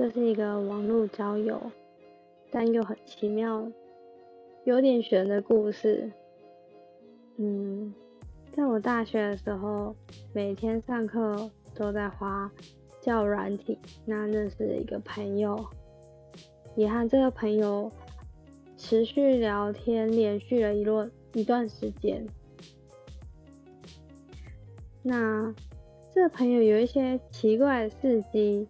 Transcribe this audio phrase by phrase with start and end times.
[0.00, 1.60] 这是一个网络交友，
[2.50, 3.70] 但又很奇妙、
[4.64, 6.10] 有点悬的故事。
[7.36, 7.92] 嗯，
[8.50, 9.94] 在我大学的时候，
[10.32, 12.50] 每天上课都在花
[13.02, 15.62] 教软体，那认识了一个朋友，
[16.76, 17.92] 也和这个朋友
[18.78, 22.26] 持续聊天，连续了一段一段时间。
[25.02, 25.54] 那
[26.14, 28.66] 这个朋友有一些奇怪的事迹。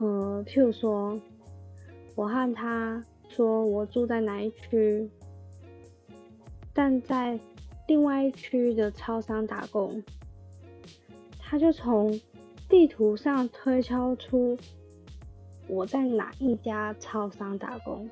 [0.00, 1.20] 呃，譬如说，
[2.14, 5.10] 我和他说我住在哪一区，
[6.72, 7.38] 但在
[7.86, 10.02] 另外一区的超商打工，
[11.38, 12.18] 他就从
[12.66, 14.56] 地图上推敲出
[15.68, 18.08] 我在哪一家超商打工，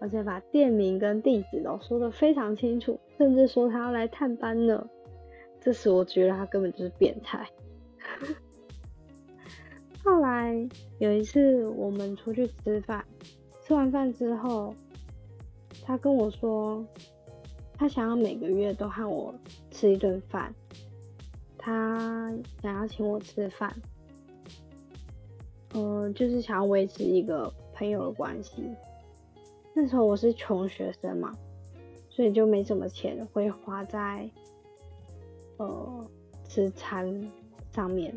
[0.00, 4.88] 而且把店名跟地址都说的非常清楚，甚至说他要来探班呢。
[5.60, 7.46] 这时我觉得他根本就是变态。
[10.98, 13.04] 有一次我们出去吃饭，
[13.64, 14.74] 吃完饭之后，
[15.84, 16.84] 他跟我说，
[17.74, 19.34] 他想要每个月都和我
[19.70, 20.54] 吃一顿饭，
[21.58, 23.74] 他想要请我吃饭，
[25.74, 28.62] 嗯，就是想要维持一个朋友的关系。
[29.74, 31.34] 那时候我是穷学生嘛，
[32.10, 34.30] 所以就没什么钱会花在
[35.56, 36.06] 呃
[36.48, 37.30] 吃餐
[37.72, 38.14] 上面。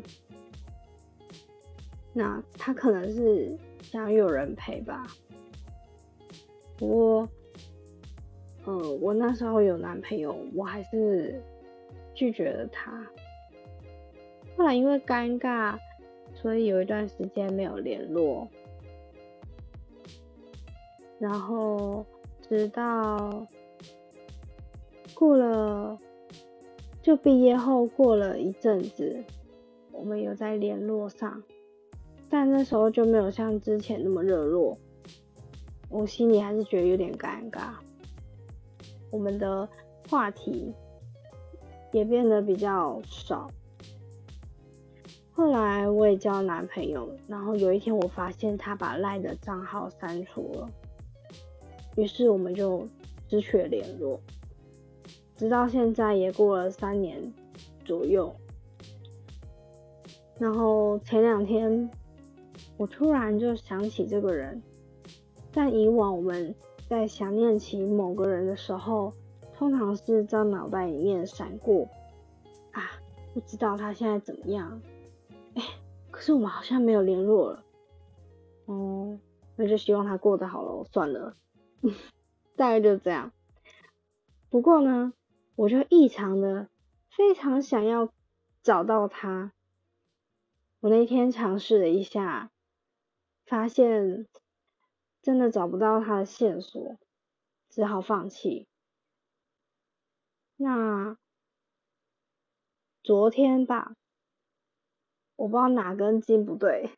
[2.18, 5.06] 那他可能是想有人陪吧，
[6.78, 7.28] 不过，
[8.64, 11.38] 呃，我那时候有男朋友，我还是
[12.14, 13.06] 拒绝了他。
[14.56, 15.78] 后来因为尴尬，
[16.34, 18.48] 所以有一段时间没有联络。
[21.18, 22.06] 然后
[22.48, 23.46] 直到
[25.12, 25.98] 过了，
[27.02, 29.22] 就毕业后过了一阵子，
[29.92, 31.42] 我们有在联络上。
[32.28, 34.76] 但那时候就没有像之前那么热络，
[35.88, 37.68] 我心里还是觉得有点尴尬。
[39.10, 39.66] 我们的
[40.10, 40.74] 话题
[41.92, 43.48] 也变得比较少。
[45.32, 50.68] 后来我也交男朋友，然后有一天我发现他把赖的账号删除了，
[51.96, 52.86] 于是我们就
[53.28, 54.20] 失去了联络。
[55.36, 57.32] 直到现在也过了三年
[57.84, 58.34] 左右，
[60.40, 61.88] 然后前两天。
[62.78, 64.62] 我突然就想起这个人，
[65.50, 66.54] 但以往我们
[66.88, 69.12] 在想念起某个人的时候，
[69.54, 71.88] 通常是在脑袋里面闪过
[72.72, 72.90] 啊，
[73.32, 74.82] 不知道他现在怎么样。
[75.54, 75.62] 哎，
[76.10, 77.64] 可是我们好像没有联络了。
[78.66, 79.18] 哦，
[79.56, 80.84] 那就希望他过得好了。
[80.92, 81.34] 算了，
[82.56, 83.32] 大概就这样。
[84.50, 85.14] 不过呢，
[85.54, 86.68] 我就异常的
[87.16, 88.10] 非常想要
[88.62, 89.52] 找到他。
[90.80, 92.50] 我那天尝试了一下。
[93.46, 94.26] 发现
[95.22, 96.98] 真的找不到他的线索，
[97.70, 98.66] 只好放弃。
[100.56, 101.16] 那
[103.02, 103.94] 昨天吧，
[105.36, 106.90] 我不知道哪根筋不对，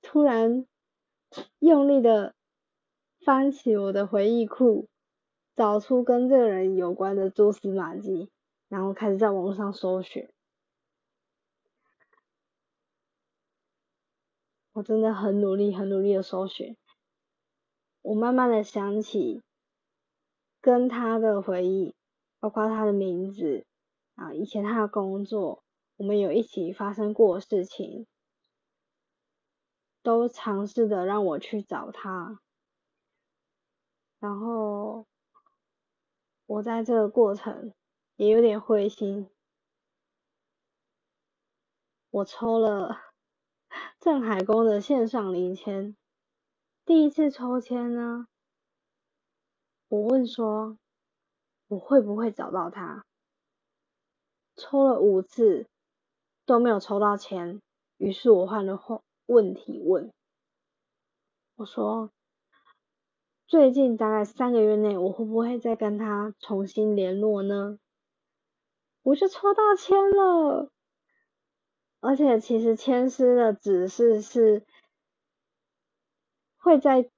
[0.00, 0.66] 突然
[1.58, 2.34] 用力的
[3.20, 4.88] 翻起我的回忆库，
[5.54, 8.30] 找出跟这个人有关的蛛丝马迹，
[8.68, 10.30] 然后开始在网上搜寻。
[14.74, 16.76] 我真的很努力，很努力的搜寻。
[18.02, 19.40] 我慢慢的想起
[20.60, 21.94] 跟他的回忆，
[22.40, 23.64] 包括他的名字
[24.16, 25.62] 啊，以前他的工作，
[25.96, 28.08] 我们有一起发生过的事情，
[30.02, 32.40] 都尝试的让我去找他。
[34.18, 35.06] 然后
[36.46, 37.72] 我在这个过程
[38.16, 39.30] 也有点灰心，
[42.10, 43.13] 我抽了。
[44.04, 45.96] 镇海宫的线上零签，
[46.84, 48.26] 第一次抽签呢，
[49.88, 50.76] 我问说
[51.68, 53.06] 我会不会找到他？
[54.56, 55.66] 抽了五次
[56.44, 57.62] 都没有抽到签，
[57.96, 60.12] 于是我换了问问题问，
[61.56, 62.10] 我说
[63.46, 67.78] 最近大概三个月内我会不会再跟他重新联络呢？
[69.00, 70.68] 我就抽到签了。
[72.06, 74.66] 而且其实签诗的指示是
[76.58, 77.08] 会在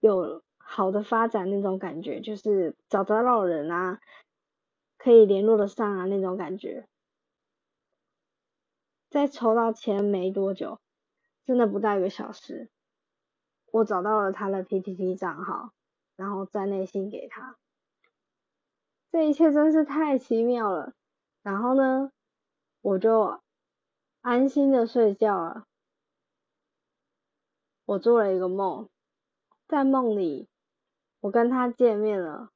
[0.00, 4.00] 有好的发展那种感觉，就是找得到人啊，
[4.96, 6.88] 可以联络得上啊那种感觉。
[9.10, 10.80] 在抽到钱没多久，
[11.44, 12.70] 真的不到一个小时，
[13.72, 15.74] 我找到了他的 PTT 账号，
[16.16, 17.58] 然后在内信给他。
[19.10, 20.94] 这一切真是太奇妙了。
[21.42, 22.10] 然后呢，
[22.80, 23.42] 我就。
[24.22, 25.66] 安心的睡觉了。
[27.84, 28.88] 我做了一个梦，
[29.66, 30.48] 在梦里，
[31.18, 32.50] 我跟他见面了，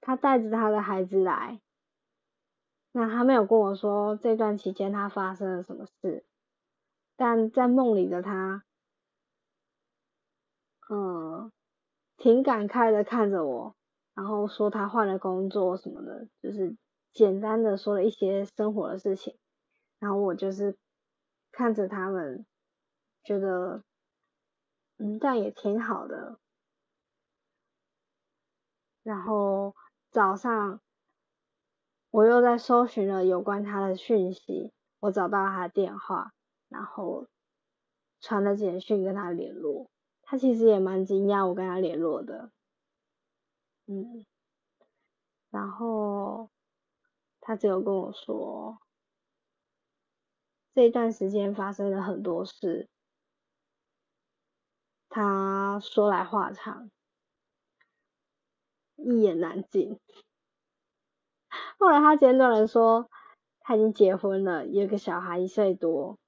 [0.00, 1.60] 他带着他的孩子来。
[2.92, 6.24] 那他没有跟我说这段期间他发生了什么事，
[7.14, 8.64] 但在梦里的他，
[10.88, 11.52] 嗯，
[12.16, 13.76] 挺感慨的看着我，
[14.14, 16.74] 然后说他换了工作什么的，就是
[17.12, 19.36] 简单的说了一些生活的事情，
[19.98, 20.76] 然后我就是
[21.52, 22.44] 看着他们，
[23.22, 23.84] 觉得，
[24.96, 26.40] 嗯，这样也挺好的。
[29.04, 29.76] 然后
[30.10, 30.80] 早上。
[32.10, 36.34] 我又在搜寻了有关他的讯息，我找到他的电话，
[36.68, 37.26] 然后
[38.20, 39.90] 传了简讯跟他联络。
[40.20, 42.52] 他其实也蛮惊讶我跟他联络的，
[43.86, 44.26] 嗯，
[45.48, 46.50] 然后
[47.40, 48.78] 他只有跟我说，
[50.74, 52.88] 这段时间发生了很多事，
[55.08, 56.90] 他说来话长，
[58.96, 60.00] 一言难尽。
[61.78, 63.10] 后来他简短的说，
[63.60, 66.18] 他已经结婚了，有个小孩一岁多，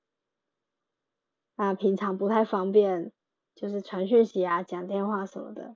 [1.57, 3.13] 啊，平常不太方便，
[3.55, 5.75] 就是传讯息啊、讲电话什么的。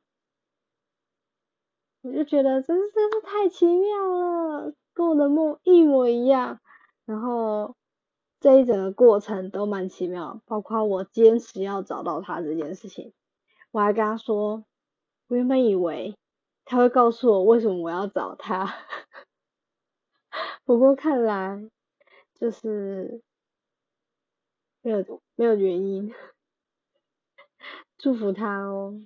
[2.03, 6.61] 我就觉得真是真是太奇妙了，跟我的梦一模一样。
[7.06, 7.75] 然后
[8.40, 13.12] 这一整个过程都蛮奇妙，包括我坚持要找到他这件事情，
[13.73, 14.64] 我还跟他说，
[15.26, 16.17] 我原本以为
[16.64, 18.75] 他会告诉我为什么我要找他。
[20.64, 21.69] 不过看来
[22.35, 23.23] 就是
[24.82, 26.14] 没有没有原因，
[27.99, 29.00] 祝福他哦。